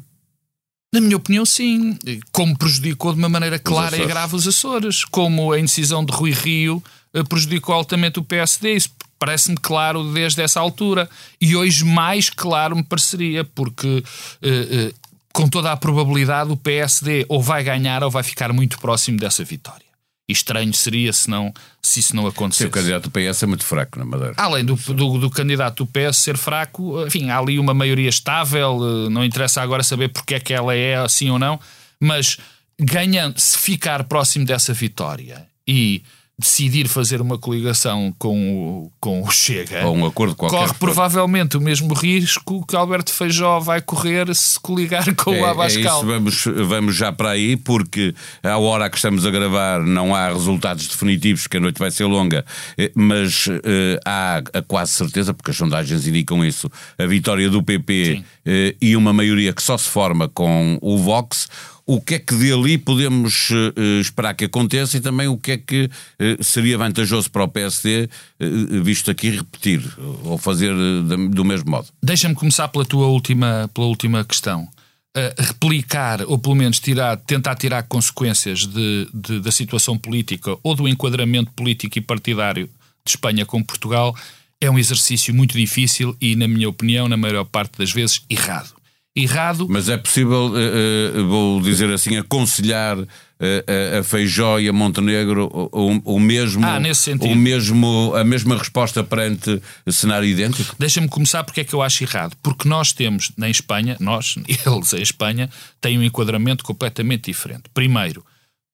Na 0.93 1.01
minha 1.01 1.17
opinião, 1.17 1.45
sim. 1.45 1.97
Como 2.31 2.57
prejudicou 2.57 3.11
de 3.11 3.19
uma 3.19 3.27
maneira 3.27 3.59
clara 3.59 3.97
e 3.97 4.05
grave 4.05 4.33
os 4.37 4.47
Açores. 4.47 5.03
Como 5.03 5.51
a 5.51 5.59
indecisão 5.59 6.05
de 6.05 6.13
Rui 6.13 6.31
Rio 6.31 6.81
eh, 7.13 7.21
prejudicou 7.23 7.75
altamente 7.75 8.19
o 8.19 8.23
PSD. 8.23 8.73
Isso 8.73 8.89
parece-me 9.19 9.57
claro 9.57 10.11
desde 10.13 10.41
essa 10.41 10.59
altura. 10.59 11.09
E 11.39 11.55
hoje 11.55 11.83
mais 11.83 12.29
claro 12.29 12.75
me 12.75 12.83
pareceria, 12.83 13.43
porque 13.43 14.03
eh, 14.41 14.67
eh, 14.71 14.93
com 15.33 15.49
toda 15.49 15.71
a 15.71 15.77
probabilidade 15.77 16.51
o 16.51 16.57
PSD 16.57 17.25
ou 17.27 17.41
vai 17.41 17.63
ganhar 17.63 18.03
ou 18.03 18.09
vai 18.09 18.23
ficar 18.23 18.53
muito 18.53 18.79
próximo 18.79 19.17
dessa 19.17 19.43
vitória. 19.43 19.85
E 20.27 20.33
estranho 20.33 20.73
seria 20.73 21.13
se, 21.13 21.29
não, 21.29 21.53
se 21.81 21.99
isso 21.99 22.15
não 22.15 22.23
Sim, 22.23 22.29
acontecesse. 22.29 22.67
o 22.67 22.71
candidato 22.71 23.09
do 23.09 23.11
PS 23.11 23.43
é 23.43 23.45
muito 23.45 23.63
fraco 23.63 23.99
na 23.99 24.05
Madeira. 24.05 24.33
Além 24.37 24.65
do, 24.65 24.75
do, 24.75 25.19
do 25.19 25.29
candidato 25.29 25.85
do 25.85 25.87
PS 25.91 26.17
ser 26.17 26.35
fraco, 26.35 27.05
enfim, 27.05 27.29
há 27.29 27.37
ali 27.37 27.59
uma 27.59 27.75
maioria 27.75 28.09
estável, 28.09 28.79
eh, 28.81 29.09
não 29.09 29.23
interessa 29.23 29.61
agora 29.61 29.83
saber 29.83 30.09
porque 30.09 30.35
é 30.35 30.39
que 30.39 30.53
ela 30.53 30.73
é 30.73 30.95
assim 30.95 31.29
ou 31.29 31.37
não, 31.37 31.59
mas 31.99 32.37
ganhando, 32.79 33.39
se 33.39 33.57
ficar 33.57 34.03
próximo 34.05 34.45
dessa 34.45 34.73
vitória 34.73 35.47
e 35.67 36.01
decidir 36.37 36.87
fazer 36.89 37.21
uma 37.21 37.37
coligação 37.37 38.13
com 38.19 38.37
o, 38.83 38.91
com 38.99 39.21
o 39.23 39.31
Chega, 39.31 39.85
Ou 39.87 39.95
um 39.95 40.05
acordo 40.05 40.35
qualquer. 40.35 40.57
corre 40.57 40.73
provavelmente 40.73 41.55
o 41.55 41.61
mesmo 41.61 41.93
risco 41.93 42.65
que 42.67 42.75
Alberto 42.75 43.13
Feijó 43.13 43.59
vai 43.59 43.81
correr 43.81 44.33
se 44.35 44.59
coligar 44.59 45.15
com 45.15 45.33
É, 45.33 45.41
o 45.41 45.45
é 45.45 45.49
Abascal. 45.49 45.97
isso, 45.97 46.05
vamos, 46.05 46.43
vamos 46.67 46.95
já 46.95 47.11
para 47.11 47.29
aí, 47.31 47.55
porque 47.55 48.13
à 48.43 48.57
hora 48.57 48.89
que 48.89 48.97
estamos 48.97 49.25
a 49.25 49.31
gravar 49.31 49.81
não 49.81 50.13
há 50.13 50.27
resultados 50.27 50.87
definitivos, 50.87 51.43
porque 51.43 51.57
a 51.57 51.61
noite 51.61 51.79
vai 51.79 51.89
ser 51.89 52.03
longa, 52.05 52.45
eh, 52.77 52.91
mas 52.93 53.47
eh, 53.63 53.99
há 54.05 54.41
a 54.53 54.61
quase 54.61 54.91
certeza, 54.91 55.33
porque 55.33 55.51
as 55.51 55.57
sondagens 55.57 56.05
indicam 56.05 56.43
isso, 56.43 56.69
a 56.97 57.05
vitória 57.05 57.49
do 57.49 57.63
PP 57.63 58.23
eh, 58.45 58.75
e 58.81 58.95
uma 58.97 59.13
maioria 59.13 59.53
que 59.53 59.63
só 59.63 59.77
se 59.77 59.87
forma 59.87 60.27
com 60.27 60.77
o 60.81 60.97
Vox. 60.97 61.47
O 61.85 62.01
que 62.01 62.15
é 62.15 62.19
que 62.19 62.33
dali 62.33 62.77
podemos 62.77 63.51
uh, 63.51 64.01
esperar 64.01 64.33
que 64.33 64.45
aconteça 64.45 64.97
e 64.97 65.01
também 65.01 65.27
o 65.27 65.37
que 65.37 65.51
é 65.51 65.57
que 65.57 65.85
uh, 65.85 66.43
seria 66.43 66.77
vantajoso 66.77 67.29
para 67.29 67.43
o 67.43 67.47
PSD, 67.47 68.09
uh, 68.39 68.83
visto 68.83 69.11
aqui 69.11 69.29
repetir 69.29 69.83
ou 70.23 70.37
fazer 70.37 70.73
do 71.29 71.45
mesmo 71.45 71.69
modo. 71.69 71.87
Deixa-me 72.01 72.33
começar 72.33 72.67
pela 72.69 72.85
tua 72.85 73.05
última, 73.05 73.69
pela 73.73 73.87
última 73.87 74.25
questão. 74.25 74.67
replicar, 75.37 76.23
ou 76.23 76.37
pelo 76.37 76.55
menos 76.55 76.79
tirar, 76.79 77.17
tentar 77.17 77.55
tirar 77.55 77.83
consequências 77.83 78.65
de, 78.65 79.07
de, 79.13 79.39
da 79.39 79.51
situação 79.51 79.97
política 79.97 80.57
ou 80.63 80.75
do 80.75 80.87
enquadramento 80.87 81.51
político 81.51 81.97
e 81.97 82.01
partidário 82.01 82.65
de 83.05 83.11
Espanha 83.11 83.45
com 83.45 83.63
Portugal 83.63 84.15
é 84.59 84.69
um 84.69 84.79
exercício 84.79 85.33
muito 85.33 85.55
difícil 85.55 86.17
e, 86.19 86.35
na 86.35 86.47
minha 86.47 86.67
opinião, 86.67 87.07
na 87.07 87.15
maior 87.15 87.45
parte 87.45 87.77
das 87.77 87.91
vezes, 87.91 88.21
errado 88.29 88.74
errado. 89.15 89.67
Mas 89.69 89.87
é 89.87 89.97
possível, 89.97 90.47
uh, 90.47 91.19
uh, 91.19 91.27
vou 91.27 91.61
dizer 91.61 91.89
assim, 91.91 92.17
aconselhar 92.17 92.97
uh, 92.97 93.07
a 93.99 94.03
Feijó 94.03 94.59
e 94.59 94.67
a 94.67 94.73
Montenegro 94.73 95.49
o, 95.53 96.15
o 96.15 96.19
mesmo, 96.19 96.65
ah, 96.65 96.79
nesse 96.79 97.01
sentido. 97.01 97.31
o 97.31 97.35
mesmo, 97.35 98.13
a 98.15 98.23
mesma 98.23 98.57
resposta 98.57 99.03
perante 99.03 99.61
cenário 99.87 100.27
idêntico? 100.27 100.75
Deixa-me 100.77 101.07
começar 101.07 101.43
porque 101.43 101.61
é 101.61 101.63
que 101.63 101.73
eu 101.73 101.81
acho 101.81 102.03
errado. 102.03 102.35
Porque 102.43 102.67
nós 102.67 102.91
temos, 102.91 103.31
na 103.37 103.49
Espanha, 103.49 103.95
nós, 103.99 104.35
eles 104.47 104.93
em 104.93 105.01
Espanha, 105.01 105.49
têm 105.79 105.97
um 105.97 106.03
enquadramento 106.03 106.63
completamente 106.63 107.31
diferente. 107.31 107.63
Primeiro, 107.73 108.25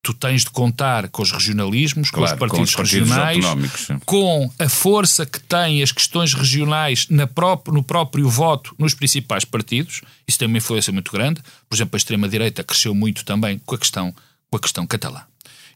tu 0.03 0.13
tens 0.13 0.43
de 0.43 0.49
contar 0.49 1.09
com 1.09 1.21
os 1.21 1.31
regionalismos, 1.31 2.09
com 2.09 2.23
os 2.23 2.33
partidos, 2.33 2.75
com 2.75 2.81
os 2.81 2.89
partidos 2.91 3.09
regionais, 3.09 3.87
com 4.05 4.51
a 4.57 4.67
força 4.67 5.25
que 5.25 5.39
têm 5.39 5.83
as 5.83 5.91
questões 5.91 6.33
regionais 6.33 7.07
na 7.09 7.29
no 7.67 7.83
próprio 7.83 8.27
voto 8.27 8.75
nos 8.79 8.95
principais 8.95 9.45
partidos. 9.45 10.01
Isso 10.27 10.39
tem 10.39 10.47
uma 10.47 10.57
influência 10.57 10.91
muito 10.91 11.11
grande. 11.11 11.41
Por 11.69 11.75
exemplo, 11.75 11.95
a 11.95 11.97
extrema-direita 11.97 12.63
cresceu 12.63 12.95
muito 12.95 13.23
também 13.23 13.59
com 13.59 13.75
a 13.75 13.77
questão, 13.77 14.13
com 14.49 14.57
a 14.57 14.59
questão 14.59 14.87
catalã. 14.87 15.21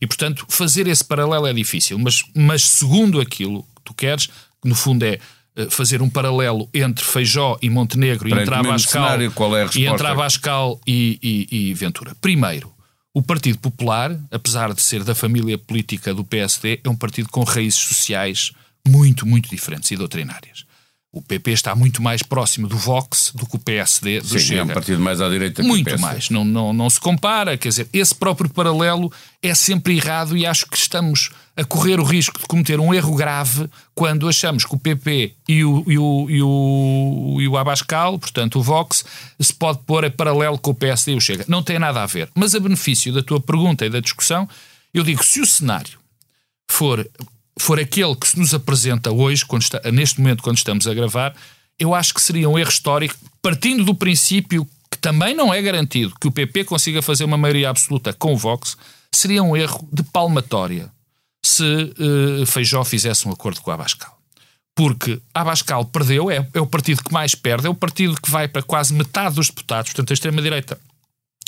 E, 0.01 0.08
portanto, 0.08 0.46
fazer 0.50 0.88
esse 0.88 1.03
paralelo 1.03 1.46
é 1.46 1.53
difícil. 1.53 1.98
Mas, 2.00 2.24
mas 2.36 2.63
segundo 2.63 3.22
aquilo 3.22 3.63
que 3.75 3.82
tu 3.84 3.94
queres, 3.94 4.25
que 4.25 4.67
no 4.67 4.75
fundo 4.75 5.03
é 5.03 5.20
eh, 5.55 5.67
fazer 5.70 6.01
um 6.01 6.10
paralelo 6.10 6.67
entre 6.74 7.05
Feijó 7.05 7.58
e 7.62 7.70
Montenegro 7.70 8.27
e 8.27 8.34
entre 8.34 8.53
Abascal, 8.53 9.22
é 9.22 9.70
e, 9.75 9.86
entre 9.86 10.08
Abascal 10.08 10.82
e, 10.86 11.20
e, 11.22 11.70
e 11.70 11.74
Ventura. 11.74 12.15
Primeiro, 12.20 12.75
o 13.15 13.22
Partido 13.22 13.57
Popular, 13.60 14.13
apesar 14.29 14.74
de 14.74 14.81
ser 14.81 15.01
da 15.01 15.15
família 15.15 15.57
política 15.57 16.13
do 16.13 16.22
PSD, 16.22 16.81
é 16.84 16.89
um 16.89 16.98
partido 16.98 17.29
com 17.29 17.43
raízes 17.45 17.79
sociais 17.79 18.51
muito, 18.86 19.25
muito 19.25 19.50
diferentes 19.50 19.89
e 19.89 19.95
doutrinárias. 19.95 20.65
O 21.13 21.22
PP 21.22 21.51
está 21.51 21.74
muito 21.74 22.03
mais 22.03 22.22
próximo 22.22 22.67
do 22.67 22.77
Vox 22.77 23.31
do 23.34 23.45
que 23.45 23.55
o 23.55 23.60
PSD 23.60 24.19
do 24.19 24.27
Sim, 24.27 24.39
Chega. 24.39 24.60
é 24.60 24.63
um 24.65 24.67
partido 24.67 25.00
mais 25.00 25.22
à 25.22 25.29
direita 25.29 25.62
que 25.62 25.67
Muito 25.67 25.84
o 25.84 25.91
PSD. 25.91 26.05
mais. 26.05 26.29
Não, 26.29 26.43
não, 26.43 26.74
não 26.74 26.89
se 26.89 27.00
compara. 27.00 27.57
Quer 27.57 27.69
dizer, 27.69 27.88
esse 27.93 28.13
próprio 28.13 28.50
paralelo 28.50 29.10
é 29.41 29.55
sempre 29.55 29.95
errado 29.95 30.36
e 30.36 30.45
acho 30.45 30.67
que 30.67 30.75
estamos 30.75 31.29
a 31.57 31.63
correr 31.63 32.00
o 32.00 32.03
risco 32.03 32.39
de 32.39 32.45
cometer 32.45 32.79
um 32.79 32.93
erro 32.93 33.15
grave 33.15 33.69
quando 33.93 34.27
achamos 34.27 34.65
que 34.65 34.75
o 34.75 34.79
PP 34.79 35.33
e 35.47 35.63
o, 35.63 35.83
e 35.88 35.97
o, 35.97 36.27
e 36.29 36.41
o, 36.41 37.38
e 37.41 37.47
o 37.47 37.57
Abascal, 37.57 38.19
portanto 38.19 38.59
o 38.59 38.63
Vox, 38.63 39.05
se 39.39 39.53
pode 39.53 39.79
pôr 39.85 40.03
a 40.03 40.12
paralelo 40.12 40.57
com 40.57 40.71
o 40.71 40.75
PSD 40.75 41.13
e 41.13 41.15
o 41.15 41.21
Chega. 41.21 41.45
Não 41.47 41.63
tem 41.63 41.79
nada 41.79 42.03
a 42.03 42.05
ver. 42.05 42.29
Mas 42.35 42.53
a 42.53 42.59
benefício 42.59 43.13
da 43.13 43.24
tua 43.24 43.39
pergunta 43.39 43.85
e 43.85 43.89
da 43.89 44.00
discussão, 44.00 44.47
eu 44.93 45.03
digo, 45.03 45.24
se 45.24 45.39
o 45.39 45.45
cenário 45.45 45.97
for 46.69 47.07
for 47.57 47.79
aquele 47.79 48.15
que 48.15 48.27
se 48.27 48.38
nos 48.38 48.53
apresenta 48.53 49.12
hoje, 49.12 49.45
está, 49.59 49.81
neste 49.91 50.19
momento, 50.19 50.43
quando 50.43 50.57
estamos 50.57 50.88
a 50.88 50.93
gravar, 50.93 51.33
eu 51.79 51.93
acho 51.93 52.13
que 52.13 52.21
seria 52.21 52.50
um 52.50 52.59
erro 52.59 52.69
histórico, 52.69 53.15
partindo 53.41 53.83
do 53.83 53.95
princípio 53.95 54.67
que 54.91 54.97
também 54.97 55.33
não 55.33 55.53
é 55.53 55.62
garantido 55.62 56.13
que 56.19 56.27
o 56.27 56.31
PP 56.31 56.65
consiga 56.65 57.01
fazer 57.01 57.24
uma 57.24 57.38
maioria 57.38 57.69
absoluta 57.69 58.13
com 58.13 58.33
o 58.33 58.38
Vox, 58.38 58.77
seria 59.12 59.41
um 59.43 59.55
erro 59.55 59.88
de 59.91 60.03
palmatória 60.03 60.91
se 61.47 61.63
uh, 61.63 62.45
Feijó 62.45 62.83
fizesse 62.83 63.27
um 63.27 63.31
acordo 63.31 63.61
com 63.61 63.71
a 63.71 63.75
Abascal. 63.75 64.17
Porque 64.75 65.21
a 65.33 65.41
Abascal 65.41 65.85
perdeu, 65.85 66.29
é, 66.29 66.47
é 66.53 66.59
o 66.59 66.67
partido 66.67 67.03
que 67.03 67.13
mais 67.13 67.33
perde, 67.35 67.67
é 67.67 67.69
o 67.69 67.75
partido 67.75 68.19
que 68.19 68.29
vai 68.29 68.47
para 68.47 68.61
quase 68.61 68.93
metade 68.93 69.35
dos 69.35 69.47
deputados, 69.47 69.91
portanto 69.91 70.11
a 70.11 70.13
extrema-direita 70.13 70.77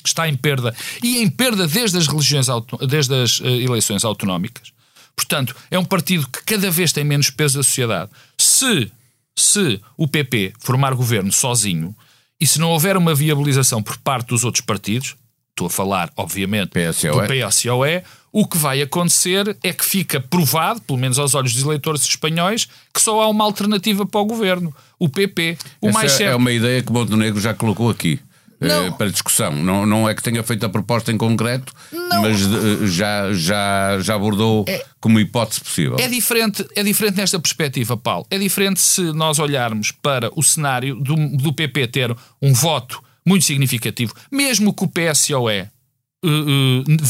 está 0.06 0.28
em 0.28 0.36
perda, 0.36 0.74
e 1.04 1.18
em 1.18 1.30
perda 1.30 1.68
desde 1.68 1.98
as, 1.98 2.08
religiões, 2.08 2.48
desde 2.88 3.14
as 3.14 3.40
uh, 3.40 3.48
eleições 3.48 4.06
autonómicas. 4.06 4.72
Portanto, 5.16 5.56
é 5.72 5.80
um 5.80 5.84
partido 5.84 6.28
que 6.28 6.44
cada 6.44 6.70
vez 6.70 6.94
tem 6.94 7.04
menos 7.04 7.30
peso 7.32 7.58
da 7.58 7.64
sociedade. 7.64 8.12
Se, 8.38 8.92
se 9.36 9.82
o 9.98 10.08
PP 10.08 10.54
formar 10.60 10.94
governo 10.94 11.32
sozinho 11.32 11.96
e 12.40 12.46
se 12.46 12.60
não 12.60 12.70
houver 12.70 12.96
uma 12.96 13.16
viabilização 13.16 13.82
por 13.82 13.98
parte 13.98 14.28
dos 14.28 14.44
outros 14.44 14.64
partidos, 14.64 15.16
estou 15.50 15.68
a 15.68 15.70
falar, 15.72 16.12
obviamente, 16.16 16.70
PSOE. 16.70 17.12
do 17.12 17.28
PSOE, 17.28 18.04
o 18.38 18.46
que 18.46 18.56
vai 18.56 18.84
acontecer 18.84 19.58
é 19.64 19.74
que 19.74 19.84
fica 19.84 20.20
provado, 20.20 20.80
pelo 20.82 21.00
menos 21.00 21.18
aos 21.18 21.34
olhos 21.34 21.56
dos 21.56 21.64
eleitores 21.64 22.04
espanhóis, 22.04 22.68
que 22.94 23.02
só 23.02 23.20
há 23.20 23.28
uma 23.28 23.44
alternativa 23.44 24.06
para 24.06 24.22
o 24.22 24.26
governo, 24.26 24.72
o 25.00 25.10
PP. 25.10 25.58
O 25.82 25.88
Essa 25.88 25.98
mais 25.98 26.12
é 26.12 26.18
certo... 26.18 26.38
uma 26.38 26.52
ideia 26.52 26.84
que 26.84 26.92
Montenegro 26.92 27.42
já 27.42 27.56
colocou 27.56 27.90
aqui. 27.90 28.20
Eh, 28.62 28.92
para 28.92 29.10
discussão. 29.10 29.52
Não, 29.52 29.88
não 29.88 30.08
é 30.08 30.14
que 30.14 30.22
tenha 30.22 30.44
feito 30.44 30.64
a 30.68 30.70
proposta 30.70 31.12
em 31.12 31.18
concreto, 31.18 31.74
não. 31.92 32.22
mas 32.22 32.46
uh, 32.46 32.86
já, 32.86 33.34
já, 33.34 34.00
já 34.02 34.14
abordou 34.14 34.66
é, 34.68 34.86
como 35.00 35.20
hipótese 35.20 35.62
possível. 35.62 35.96
É 36.00 36.08
diferente, 36.08 36.64
é 36.76 36.84
diferente 36.84 37.18
nesta 37.18 37.40
perspectiva, 37.40 37.98
Paulo. 37.98 38.28
É 38.30 38.38
diferente 38.38 38.80
se 38.80 39.02
nós 39.14 39.40
olharmos 39.40 39.92
para 39.92 40.30
o 40.36 40.44
cenário 40.44 40.96
do, 40.96 41.16
do 41.38 41.54
PP 41.54 41.88
ter 41.88 42.16
um 42.40 42.54
voto 42.54 43.02
muito 43.26 43.46
significativo, 43.46 44.14
mesmo 44.32 44.72
que 44.72 44.84
o 44.84 44.88
PSOE 44.88 45.68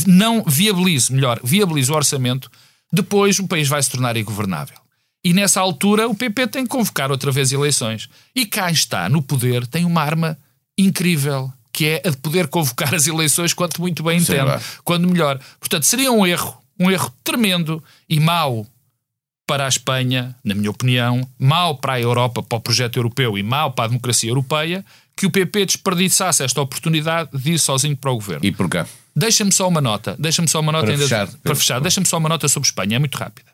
não 0.05 0.43
viabilize, 0.43 1.11
melhor, 1.11 1.39
viabilize 1.43 1.91
o 1.91 1.95
orçamento, 1.95 2.49
depois 2.91 3.39
o 3.39 3.47
país 3.47 3.67
vai 3.67 3.81
se 3.81 3.89
tornar 3.89 4.15
ingovernável. 4.17 4.77
E 5.23 5.33
nessa 5.33 5.59
altura 5.59 6.07
o 6.07 6.15
PP 6.15 6.47
tem 6.47 6.63
que 6.63 6.69
convocar 6.69 7.11
outra 7.11 7.31
vez 7.31 7.51
eleições. 7.51 8.09
E 8.35 8.45
cá 8.45 8.71
está, 8.71 9.09
no 9.09 9.21
poder, 9.21 9.67
tem 9.67 9.83
uma 9.83 10.01
arma 10.01 10.37
incrível, 10.77 11.51
que 11.73 11.85
é 11.85 12.01
a 12.05 12.09
de 12.09 12.17
poder 12.17 12.47
convocar 12.47 12.93
as 12.93 13.07
eleições 13.07 13.53
quanto 13.53 13.81
muito 13.81 14.03
bem 14.03 14.19
entende, 14.19 14.51
quando 14.83 15.07
melhor. 15.07 15.39
Portanto, 15.59 15.83
seria 15.83 16.11
um 16.11 16.25
erro, 16.25 16.57
um 16.79 16.89
erro 16.89 17.11
tremendo 17.23 17.83
e 18.07 18.19
mau 18.19 18.65
para 19.45 19.65
a 19.65 19.69
Espanha, 19.69 20.35
na 20.43 20.53
minha 20.53 20.69
opinião, 20.69 21.27
mau 21.39 21.75
para 21.75 21.93
a 21.93 22.01
Europa, 22.01 22.43
para 22.43 22.57
o 22.57 22.61
projeto 22.61 22.97
europeu 22.97 23.37
e 23.37 23.43
mau 23.43 23.71
para 23.71 23.85
a 23.85 23.87
democracia 23.87 24.29
europeia, 24.29 24.83
que 25.15 25.25
o 25.25 25.31
PP 25.31 25.65
desperdiçasse 25.65 26.43
esta 26.43 26.61
oportunidade 26.61 27.29
de 27.33 27.53
ir 27.53 27.59
sozinho 27.59 27.97
para 27.97 28.11
o 28.11 28.15
governo. 28.15 28.45
E 28.45 28.51
por 28.51 28.69
cá? 28.69 28.85
Deixa-me 29.17 29.51
só 29.51 29.67
uma 29.67 29.81
nota, 29.81 30.15
deixa-me 30.19 30.47
só 30.47 30.59
uma 30.59 30.71
nota 30.71 30.85
para 30.85 30.93
ainda 30.93 31.03
fechar, 31.03 31.27
para 31.41 31.55
fechar, 31.55 31.81
deixa-me 31.81 32.05
só 32.05 32.17
uma 32.17 32.29
nota 32.29 32.47
sobre 32.47 32.67
Espanha, 32.67 32.97
é 32.97 32.99
muito 32.99 33.17
rápida. 33.17 33.51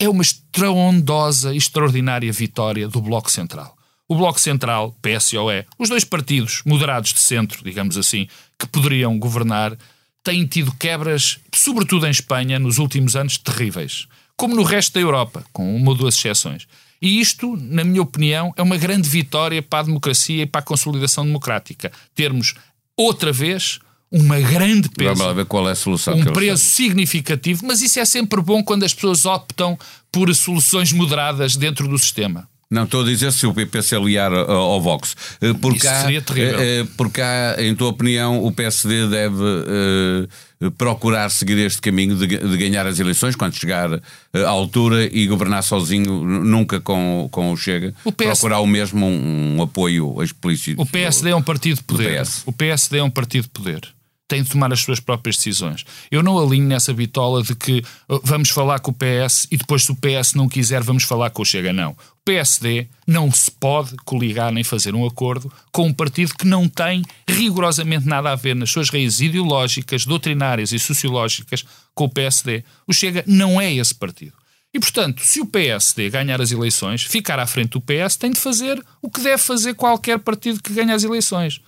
É 0.00 0.08
uma 0.08 0.22
estrondosa 0.22 1.54
extraordinária 1.54 2.32
vitória 2.32 2.88
do 2.88 3.00
Bloco 3.00 3.30
Central 3.30 3.76
o 4.08 4.14
Bloco 4.14 4.40
Central, 4.40 4.96
PSOE, 5.02 5.66
os 5.78 5.88
dois 5.88 6.04
partidos 6.04 6.62
moderados 6.64 7.12
de 7.12 7.18
centro, 7.18 7.62
digamos 7.64 7.96
assim, 7.96 8.28
que 8.58 8.66
poderiam 8.66 9.18
governar, 9.18 9.76
têm 10.22 10.46
tido 10.46 10.72
quebras, 10.72 11.38
sobretudo 11.52 12.06
em 12.06 12.10
Espanha, 12.10 12.58
nos 12.58 12.78
últimos 12.78 13.16
anos, 13.16 13.36
terríveis. 13.38 14.06
Como 14.36 14.54
no 14.54 14.62
resto 14.62 14.94
da 14.94 15.00
Europa, 15.00 15.44
com 15.52 15.74
uma 15.74 15.90
ou 15.90 15.96
duas 15.96 16.16
exceções. 16.16 16.66
E 17.00 17.20
isto, 17.20 17.56
na 17.56 17.84
minha 17.84 18.02
opinião, 18.02 18.52
é 18.56 18.62
uma 18.62 18.76
grande 18.76 19.08
vitória 19.08 19.62
para 19.62 19.80
a 19.80 19.82
democracia 19.84 20.42
e 20.42 20.46
para 20.46 20.60
a 20.60 20.64
consolidação 20.64 21.24
democrática. 21.24 21.92
Termos, 22.14 22.54
outra 22.96 23.32
vez, 23.32 23.80
uma 24.10 24.38
grande 24.40 24.88
peso. 24.88 25.10
Vamos 25.10 25.26
lá 25.26 25.32
ver 25.32 25.46
qual 25.46 25.68
é 25.68 25.72
a 25.72 25.74
solução. 25.74 26.14
Um 26.14 26.24
preço 26.24 26.64
significativo, 26.64 27.66
mas 27.66 27.80
isso 27.80 27.98
é 27.98 28.04
sempre 28.04 28.40
bom 28.40 28.62
quando 28.62 28.84
as 28.84 28.94
pessoas 28.94 29.24
optam 29.24 29.78
por 30.10 30.34
soluções 30.34 30.92
moderadas 30.92 31.56
dentro 31.56 31.88
do 31.88 31.98
sistema. 31.98 32.48
Não, 32.68 32.82
estou 32.82 33.02
a 33.02 33.04
dizer 33.04 33.32
se 33.32 33.46
o 33.46 33.54
PP 33.54 33.80
se 33.80 33.94
aliar 33.94 34.32
ao 34.32 34.80
Vox. 34.80 35.14
Eh, 35.40 35.52
por 35.54 35.72
Isso 35.76 35.86
seria 35.86 36.20
terrível. 36.20 36.58
Eh, 36.58 36.80
eh, 36.80 36.86
por 36.96 37.12
cá, 37.12 37.54
em 37.60 37.72
tua 37.76 37.90
opinião, 37.90 38.44
o 38.44 38.50
PSD 38.50 39.06
deve 39.06 39.40
uh, 39.40 40.70
procurar 40.72 41.30
seguir 41.30 41.58
este 41.58 41.80
caminho 41.80 42.16
de, 42.16 42.26
de, 42.26 42.56
ganhar 42.56 42.84
as 42.84 42.98
eleições 42.98 43.36
quando 43.36 43.54
chegar 43.54 44.02
à 44.34 44.48
altura 44.48 45.08
e 45.16 45.28
governar 45.28 45.62
sozinho, 45.62 46.24
nunca 46.24 46.80
com, 46.80 47.28
com 47.30 47.52
o 47.52 47.56
Chega. 47.56 47.94
O. 48.04 48.10
Procurar 48.10 48.58
o 48.58 48.66
mesmo 48.66 49.06
um, 49.06 49.58
um 49.58 49.62
apoio 49.62 50.20
explícito. 50.20 50.82
O 50.82 50.86
PSD 50.86 51.30
é 51.30 51.36
um 51.36 51.42
partido 51.42 51.76
de 51.76 51.84
poder. 51.84 52.26
O 52.44 52.52
PSD 52.52 52.98
é 52.98 53.02
um 53.02 53.10
partido 53.10 53.44
de 53.44 53.50
poder 53.50 53.95
tem 54.28 54.42
de 54.42 54.50
tomar 54.50 54.72
as 54.72 54.80
suas 54.80 54.98
próprias 54.98 55.36
decisões. 55.36 55.84
Eu 56.10 56.22
não 56.22 56.38
alinho 56.38 56.66
nessa 56.66 56.92
bitola 56.92 57.42
de 57.42 57.54
que 57.54 57.82
uh, 58.08 58.20
vamos 58.22 58.50
falar 58.50 58.80
com 58.80 58.90
o 58.90 58.94
PS 58.94 59.46
e 59.50 59.56
depois, 59.56 59.84
se 59.84 59.92
o 59.92 59.96
PS 59.96 60.34
não 60.34 60.48
quiser, 60.48 60.82
vamos 60.82 61.04
falar 61.04 61.30
com 61.30 61.42
o 61.42 61.44
Chega. 61.44 61.72
Não. 61.72 61.92
O 61.92 62.24
PSD 62.24 62.88
não 63.06 63.30
se 63.30 63.50
pode 63.50 63.94
coligar 64.04 64.52
nem 64.52 64.64
fazer 64.64 64.94
um 64.94 65.06
acordo 65.06 65.52
com 65.70 65.86
um 65.86 65.92
partido 65.92 66.34
que 66.34 66.46
não 66.46 66.68
tem 66.68 67.02
rigorosamente 67.28 68.06
nada 68.06 68.32
a 68.32 68.36
ver 68.36 68.56
nas 68.56 68.70
suas 68.70 68.90
raízes 68.90 69.20
ideológicas, 69.20 70.04
doutrinárias 70.04 70.72
e 70.72 70.78
sociológicas 70.78 71.64
com 71.94 72.04
o 72.04 72.10
PSD. 72.10 72.64
O 72.86 72.92
Chega 72.92 73.22
não 73.26 73.60
é 73.60 73.72
esse 73.72 73.94
partido. 73.94 74.32
E, 74.74 74.80
portanto, 74.80 75.22
se 75.22 75.40
o 75.40 75.46
PSD 75.46 76.10
ganhar 76.10 76.40
as 76.40 76.50
eleições, 76.50 77.02
ficar 77.02 77.38
à 77.38 77.46
frente 77.46 77.70
do 77.70 77.80
PS, 77.80 78.16
tem 78.16 78.32
de 78.32 78.40
fazer 78.40 78.84
o 79.00 79.08
que 79.08 79.22
deve 79.22 79.38
fazer 79.38 79.74
qualquer 79.74 80.18
partido 80.18 80.62
que 80.62 80.72
ganhe 80.72 80.92
as 80.92 81.04
eleições 81.04 81.62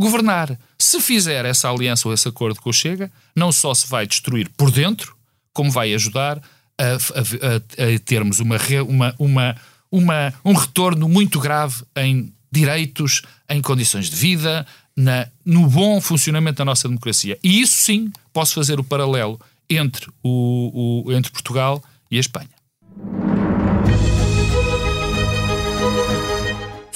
governar. 0.00 0.58
Se 0.78 1.00
fizer 1.00 1.44
essa 1.44 1.70
aliança 1.70 2.08
ou 2.08 2.14
esse 2.14 2.26
acordo 2.26 2.60
com 2.60 2.70
o 2.70 2.72
Chega, 2.72 3.12
não 3.36 3.52
só 3.52 3.74
se 3.74 3.86
vai 3.86 4.06
destruir 4.06 4.48
por 4.56 4.70
dentro, 4.70 5.14
como 5.52 5.70
vai 5.70 5.92
ajudar 5.92 6.40
a, 6.78 6.84
a, 6.84 6.86
a, 6.88 7.94
a 7.94 7.98
termos 8.00 8.40
uma, 8.40 8.56
uma, 8.88 9.14
uma, 9.18 9.56
uma, 9.92 10.34
um 10.44 10.54
retorno 10.54 11.08
muito 11.08 11.38
grave 11.38 11.84
em 11.96 12.32
direitos, 12.50 13.22
em 13.48 13.60
condições 13.60 14.08
de 14.08 14.16
vida, 14.16 14.66
na, 14.96 15.28
no 15.44 15.68
bom 15.68 16.00
funcionamento 16.00 16.58
da 16.58 16.64
nossa 16.64 16.88
democracia. 16.88 17.38
E 17.42 17.60
isso 17.60 17.74
sim 17.74 18.10
posso 18.32 18.54
fazer 18.54 18.80
o 18.80 18.84
paralelo 18.84 19.38
entre, 19.68 20.10
o, 20.22 21.04
o 21.06 21.12
entre 21.12 21.30
Portugal 21.30 21.82
e 22.10 22.16
a 22.16 22.20
Espanha. 22.20 22.48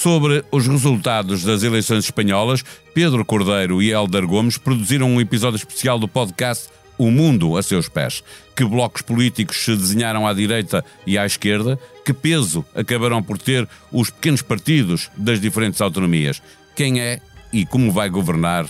Sobre 0.05 0.45
os 0.51 0.67
resultados 0.67 1.43
das 1.43 1.63
eleições 1.63 2.05
espanholas, 2.05 2.63
Pedro 2.93 3.25
Cordeiro 3.25 3.81
e 3.81 3.89
Helder 3.89 4.27
Gomes 4.27 4.55
produziram 4.55 5.09
um 5.09 5.19
episódio 5.19 5.57
especial 5.57 5.97
do 5.97 6.07
podcast 6.07 6.69
O 6.95 7.09
Mundo 7.09 7.57
a 7.57 7.63
seus 7.63 7.89
pés. 7.89 8.23
Que 8.55 8.63
blocos 8.63 9.01
políticos 9.01 9.57
se 9.57 9.75
desenharam 9.75 10.27
à 10.27 10.31
direita 10.31 10.85
e 11.07 11.17
à 11.17 11.25
esquerda? 11.25 11.79
Que 12.05 12.13
peso 12.13 12.63
acabarão 12.75 13.23
por 13.23 13.39
ter 13.39 13.67
os 13.91 14.11
pequenos 14.11 14.43
partidos 14.43 15.09
das 15.17 15.41
diferentes 15.41 15.81
autonomias? 15.81 16.39
Quem 16.75 17.01
é 17.01 17.19
e 17.51 17.65
como 17.65 17.91
vai 17.91 18.07
governar 18.07 18.67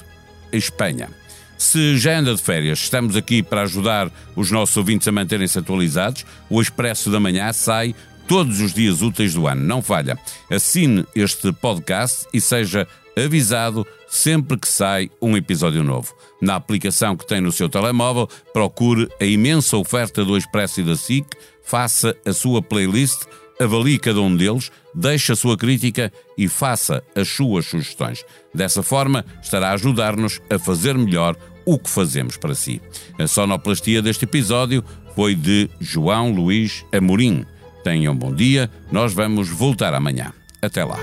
a 0.53 0.55
Espanha? 0.55 1.09
Se 1.57 1.97
já 1.97 2.17
anda 2.17 2.33
de 2.33 2.41
férias, 2.41 2.79
estamos 2.79 3.17
aqui 3.17 3.43
para 3.43 3.63
ajudar 3.63 4.09
os 4.37 4.51
nossos 4.51 4.77
ouvintes 4.77 5.05
a 5.09 5.11
manterem-se 5.11 5.59
atualizados. 5.59 6.25
O 6.49 6.61
Expresso 6.61 7.11
da 7.11 7.19
Manhã 7.19 7.51
sai 7.51 7.93
todos 8.27 8.59
os 8.59 8.73
dias 8.73 9.01
úteis 9.01 9.33
do 9.33 9.47
ano, 9.47 9.61
não 9.63 9.81
falha. 9.81 10.17
Assine 10.49 11.05
este 11.15 11.51
podcast 11.53 12.25
e 12.33 12.41
seja 12.41 12.87
avisado 13.15 13.85
sempre 14.07 14.57
que 14.57 14.67
sai 14.67 15.09
um 15.21 15.35
episódio 15.35 15.83
novo. 15.83 16.13
Na 16.41 16.55
aplicação 16.55 17.15
que 17.15 17.27
tem 17.27 17.41
no 17.41 17.51
seu 17.51 17.69
telemóvel, 17.69 18.27
procure 18.53 19.09
a 19.19 19.25
imensa 19.25 19.77
oferta 19.77 20.23
do 20.23 20.37
Expresso 20.37 20.81
e 20.81 20.83
da 20.83 20.95
SIC, 20.95 21.25
faça 21.63 22.15
a 22.25 22.33
sua 22.33 22.61
playlist, 22.61 23.23
avalie 23.59 23.97
cada 23.97 24.21
um 24.21 24.35
deles, 24.35 24.71
deixe 24.93 25.31
a 25.31 25.35
sua 25.35 25.57
crítica 25.57 26.11
e 26.37 26.47
faça 26.47 27.03
as 27.15 27.27
suas 27.27 27.65
sugestões. 27.65 28.23
Dessa 28.53 28.83
forma, 28.83 29.25
estará 29.41 29.69
a 29.69 29.73
ajudar-nos 29.73 30.41
a 30.49 30.59
fazer 30.59 30.97
melhor 30.97 31.35
o 31.65 31.79
que 31.79 31.89
fazemos 31.89 32.37
para 32.37 32.53
si. 32.53 32.81
A 33.17 33.27
sonoplastia 33.27 34.01
deste 34.01 34.25
episódio 34.25 34.83
foi 35.15 35.33
de 35.33 35.69
João 35.79 36.31
Luís 36.31 36.85
Amorim. 36.91 37.45
Tenham 37.85 38.13
um 38.13 38.17
bom 38.17 38.33
dia, 38.33 38.67
nós 38.91 39.13
vamos 39.13 39.47
voltar 39.47 39.93
amanhã. 39.93 40.33
Até 40.59 40.83
lá. 40.83 40.97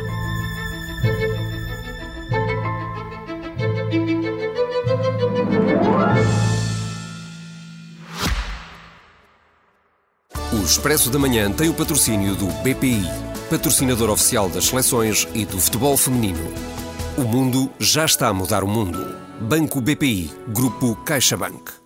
O 10.53 10.65
Expresso 10.65 11.09
da 11.09 11.21
Manhã 11.21 11.53
tem 11.53 11.69
o 11.69 11.75
patrocínio 11.75 12.35
do 12.35 12.47
BPI, 12.65 13.05
patrocinador 13.49 14.11
oficial 14.11 14.49
das 14.51 14.65
seleções 14.65 15.29
e 15.37 15.47
do 15.47 15.61
futebol 15.61 15.97
feminino. 15.97 16.53
O 17.17 17.23
mundo 17.23 17.71
já 17.79 18.05
está 18.05 18.27
a 18.27 18.35
mudar 18.35 18.65
o 18.65 18.69
mundo. 18.69 19.17
Banco 19.41 19.81
BPI, 19.81 20.33
Grupo 20.49 20.97
CaixaBank. 21.05 21.82